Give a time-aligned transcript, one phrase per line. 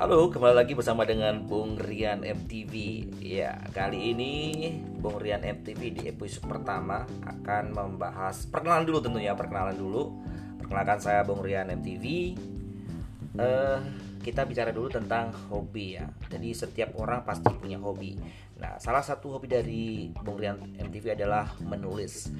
[0.00, 2.72] Halo, kembali lagi bersama dengan Bung Rian MTV.
[3.20, 4.32] Ya, kali ini
[4.96, 10.16] Bung Rian MTV di episode pertama akan membahas perkenalan dulu tentunya, perkenalan dulu.
[10.56, 12.32] Perkenalkan saya Bung Rian MTV.
[13.36, 13.78] Uh, eh,
[14.24, 16.08] kita bicara dulu tentang hobi ya.
[16.32, 18.16] Jadi setiap orang pasti punya hobi.
[18.56, 22.32] Nah, salah satu hobi dari Bung Rian MTV adalah menulis.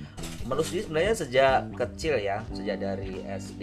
[0.49, 3.63] Menulis sebenarnya sejak kecil ya, sejak dari SD,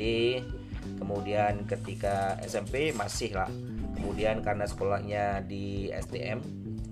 [1.01, 3.49] kemudian ketika SMP masih lah
[3.97, 6.39] kemudian karena sekolahnya di STM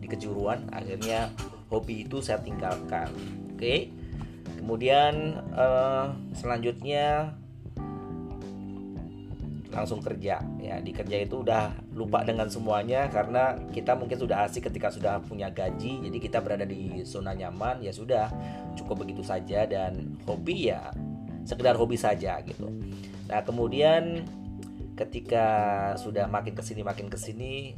[0.02, 1.30] di kejuruan akhirnya
[1.70, 3.10] hobi itu saya tinggalkan.
[3.54, 3.90] Oke.
[4.62, 7.38] Kemudian uh, selanjutnya
[9.76, 10.40] langsung kerja.
[10.58, 15.20] Ya di kerja itu udah lupa dengan semuanya karena kita mungkin sudah asik ketika sudah
[15.22, 16.06] punya gaji.
[16.10, 18.32] Jadi kita berada di zona nyaman ya sudah
[18.74, 19.68] cukup begitu saja.
[19.68, 20.90] Dan hobi ya
[21.46, 22.72] sekedar hobi saja gitu.
[23.30, 24.26] Nah kemudian
[24.96, 25.46] ketika
[26.00, 27.76] sudah makin ke sini makin ke sini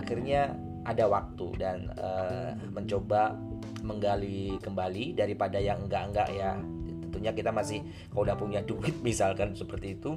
[0.00, 0.56] akhirnya
[0.88, 3.36] ada waktu dan uh, mencoba
[3.84, 6.56] menggali kembali daripada yang enggak-enggak ya.
[7.08, 10.16] Tentunya kita masih kalau udah punya duit misalkan seperti itu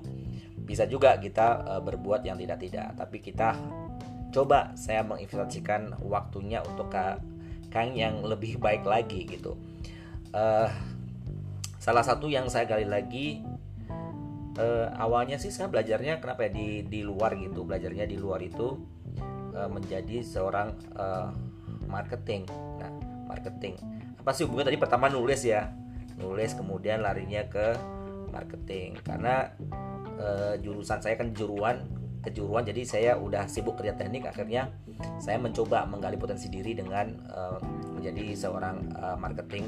[0.63, 2.95] bisa juga kita uh, berbuat yang tidak-tidak.
[2.95, 3.59] Tapi kita
[4.31, 7.19] coba saya menginvestasikan waktunya untuk ke
[7.69, 9.59] kang yang lebih baik lagi gitu.
[10.31, 10.71] Uh,
[11.77, 13.43] salah satu yang saya gali lagi
[14.57, 17.65] uh, awalnya sih saya belajarnya kenapa ya di di luar gitu.
[17.65, 18.77] Belajarnya di luar itu
[19.53, 21.29] uh, menjadi seorang uh,
[21.89, 22.45] marketing.
[22.79, 22.91] Nah
[23.29, 23.77] marketing.
[24.19, 25.73] Apa sih hubungan tadi pertama nulis ya.
[26.21, 27.73] Nulis kemudian larinya ke
[28.29, 28.97] marketing.
[29.01, 29.49] Karena
[30.17, 31.89] uh, jurusan saya kan juruan
[32.23, 32.63] kejuruan.
[32.63, 34.29] Jadi saya udah sibuk kerja teknik.
[34.29, 34.71] Akhirnya
[35.19, 37.59] saya mencoba menggali potensi diri dengan uh,
[37.97, 39.65] menjadi seorang uh, marketing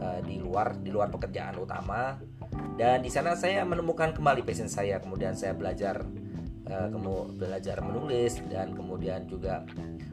[0.00, 2.18] uh, di luar di luar pekerjaan utama
[2.76, 5.00] dan di sana saya menemukan kembali passion saya.
[5.00, 6.04] Kemudian saya belajar
[6.68, 6.88] uh,
[7.32, 9.64] belajar menulis dan kemudian juga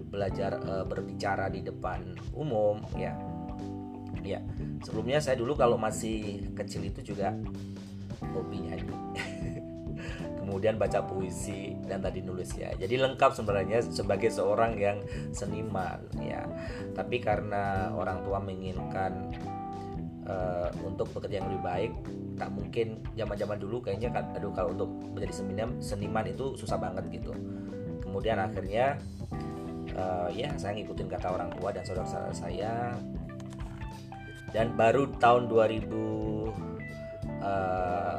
[0.07, 3.13] belajar uh, berbicara di depan umum ya.
[4.23, 4.39] Ya
[4.79, 7.35] sebelumnya saya dulu kalau masih kecil itu juga
[8.23, 8.95] hobi nyanyi
[10.39, 12.71] kemudian baca puisi dan tadi nulis ya.
[12.75, 15.03] Jadi lengkap sebenarnya sebagai seorang yang
[15.35, 16.47] seniman ya.
[16.95, 19.31] Tapi karena orang tua menginginkan
[20.27, 21.91] uh, untuk bekerja yang lebih baik
[22.39, 27.05] tak mungkin zaman-zaman dulu kayaknya kan aduh kalau untuk menjadi seniman seniman itu susah banget
[27.11, 27.31] gitu.
[28.01, 28.97] Kemudian akhirnya
[29.95, 32.73] uh, ya saya ngikutin kata orang tua dan saudara-saudara saya.
[34.53, 36.45] Dan baru tahun 2017
[37.41, 38.17] eh,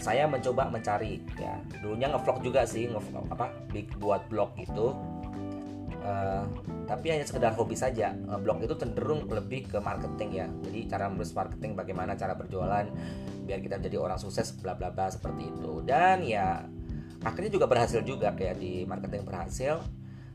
[0.00, 1.60] saya mencoba mencari ya.
[1.84, 3.52] Dulunya ngevlog juga sih ngevlog apa
[4.00, 4.96] buat blog itu
[6.08, 6.48] uh,
[6.88, 8.16] tapi hanya sekedar hobi saja.
[8.40, 10.46] Blog itu cenderung lebih ke marketing ya.
[10.64, 12.88] Jadi cara menulis marketing bagaimana cara berjualan
[13.44, 15.84] biar kita jadi orang sukses bla bla bla seperti itu.
[15.84, 16.64] Dan ya
[17.20, 19.84] akhirnya juga berhasil juga kayak di marketing berhasil.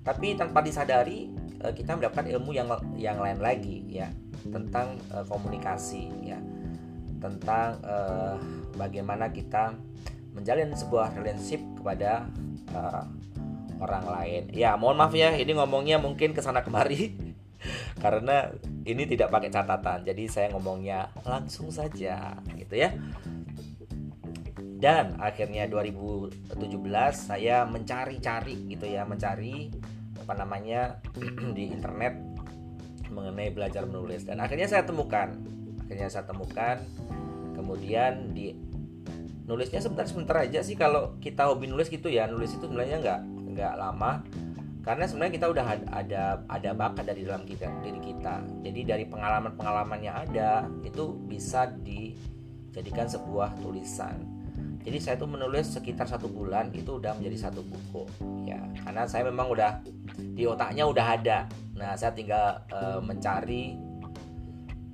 [0.06, 1.34] Tapi tanpa disadari
[1.66, 4.14] uh, kita mendapatkan ilmu yang yang lain lagi ya.
[4.46, 6.38] Tentang uh, komunikasi ya.
[7.18, 8.38] Tentang uh,
[8.78, 9.74] bagaimana kita
[10.34, 12.28] menjalin sebuah relationship kepada
[12.74, 13.06] uh,
[13.84, 14.44] orang lain.
[14.56, 17.12] Ya, mohon maaf ya, ini ngomongnya mungkin ke sana kemari
[18.04, 18.52] karena
[18.88, 20.08] ini tidak pakai catatan.
[20.08, 22.96] Jadi saya ngomongnya langsung saja, gitu ya.
[24.84, 26.52] Dan akhirnya 2017
[27.12, 29.72] saya mencari-cari gitu ya, mencari
[30.24, 31.04] apa namanya
[31.58, 32.16] di internet
[33.14, 35.36] mengenai belajar menulis dan akhirnya saya temukan.
[35.86, 36.80] Akhirnya saya temukan
[37.54, 38.58] kemudian di
[39.44, 43.22] nulisnya sebentar-sebentar aja sih kalau kita hobi nulis gitu ya nulis itu sebenarnya nggak
[43.54, 44.20] nggak lama
[44.84, 45.66] karena sebenarnya kita udah
[45.96, 48.44] ada ada bakat dari dalam kita diri kita.
[48.68, 54.20] Jadi dari pengalaman pengalaman yang ada itu bisa dijadikan sebuah tulisan.
[54.84, 58.04] Jadi saya tuh menulis sekitar satu bulan itu udah menjadi satu buku
[58.44, 58.60] ya.
[58.84, 59.80] Karena saya memang udah
[60.20, 61.48] di otaknya udah ada.
[61.80, 63.80] Nah saya tinggal uh, mencari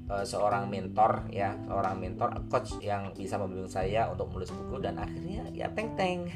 [0.10, 4.98] uh, seorang mentor ya seorang mentor coach yang bisa membimbing saya untuk menulis buku dan
[4.98, 6.28] akhirnya ya teng teng.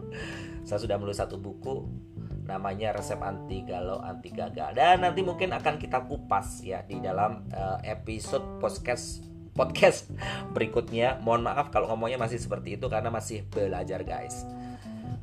[0.66, 1.88] Saya sudah menulis satu buku
[2.44, 7.46] namanya resep anti galau anti gagal dan nanti mungkin akan kita kupas ya di dalam
[7.54, 9.24] uh, episode podcast
[9.54, 10.10] podcast
[10.54, 11.22] berikutnya.
[11.22, 14.44] Mohon maaf kalau ngomongnya masih seperti itu karena masih belajar guys.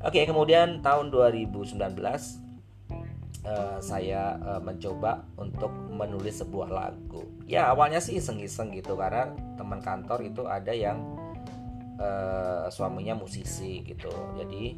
[0.01, 1.77] Oke kemudian tahun 2019
[3.47, 7.23] Uh, eh, saya uh, mencoba untuk menulis sebuah lagu.
[7.47, 10.99] Ya awalnya sih iseng-iseng gitu karena teman kantor itu ada yang
[11.95, 14.11] uh, suaminya musisi gitu.
[14.35, 14.75] Jadi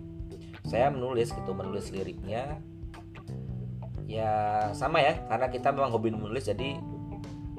[0.70, 2.62] saya menulis gitu menulis liriknya
[4.10, 4.34] ya
[4.74, 6.82] sama ya karena kita memang hobi menulis jadi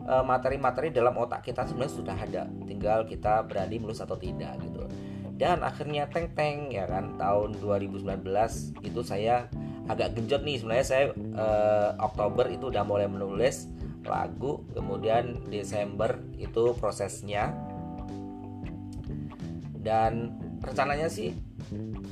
[0.03, 4.83] eh, materi-materi dalam otak kita sebenarnya sudah ada tinggal kita berani menulis atau tidak gitu
[5.39, 8.03] dan akhirnya teng teng ya kan tahun 2019
[8.83, 9.47] itu saya
[9.91, 10.57] agak genjot nih.
[10.63, 11.05] Sebenarnya saya
[11.35, 13.67] uh, Oktober itu udah mulai menulis
[14.07, 17.51] lagu kemudian Desember itu prosesnya.
[19.81, 21.35] Dan rencananya sih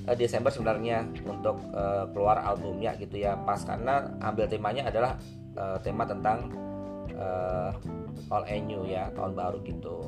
[0.08, 3.38] uh, Desember sebenarnya untuk uh, keluar albumnya gitu ya.
[3.46, 5.14] Pas karena ambil temanya adalah
[5.82, 6.54] tema tentang
[8.30, 10.06] all new ya tahun baru gitu.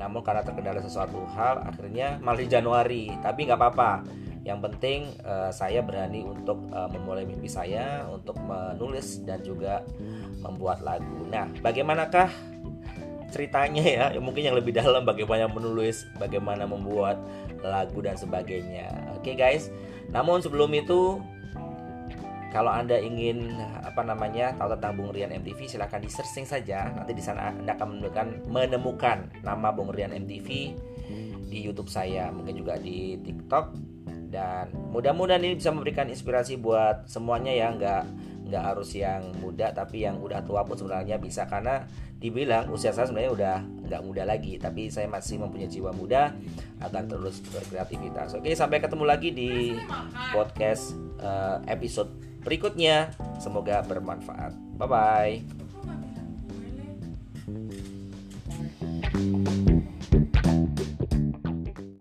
[0.00, 3.12] Namun karena terkendala sesuatu hal akhirnya malah di Januari.
[3.20, 4.00] Tapi nggak apa-apa
[4.48, 9.84] yang penting uh, saya berani untuk uh, memulai mimpi saya untuk menulis dan juga
[10.40, 11.28] membuat lagu.
[11.28, 12.32] Nah bagaimanakah
[13.28, 17.20] ceritanya ya, ya mungkin yang lebih dalam bagaimana menulis bagaimana membuat
[17.60, 18.88] lagu dan sebagainya.
[19.20, 19.68] Oke okay, guys.
[20.08, 21.20] Namun sebelum itu
[22.48, 23.52] kalau Anda ingin
[23.84, 26.88] apa namanya tahu tentang Bung Rian MTV silahkan di searching saja.
[26.96, 30.48] Nanti di sana Anda akan menemukan menemukan nama Bung Rian MTV
[31.48, 33.97] di YouTube saya, mungkin juga di TikTok
[34.28, 38.04] dan mudah-mudahan ini bisa memberikan inspirasi buat semuanya ya nggak
[38.48, 41.84] nggak harus yang muda tapi yang udah tua pun sebenarnya bisa karena
[42.16, 43.56] dibilang usia saya sebenarnya udah
[43.88, 46.32] nggak muda lagi tapi saya masih mempunyai jiwa muda
[46.80, 49.76] akan terus berkreativitas oke sampai ketemu lagi di
[50.32, 53.12] podcast uh, episode berikutnya.
[53.36, 54.56] Semoga bermanfaat.
[54.80, 55.57] Bye bye.